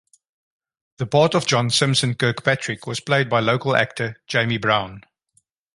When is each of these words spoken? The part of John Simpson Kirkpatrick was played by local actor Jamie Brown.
The 0.97 1.05
part 1.05 1.35
of 1.35 1.45
John 1.45 1.69
Simpson 1.69 2.15
Kirkpatrick 2.15 2.87
was 2.87 2.99
played 2.99 3.29
by 3.29 3.39
local 3.39 3.75
actor 3.75 4.19
Jamie 4.25 4.57
Brown. 4.57 5.03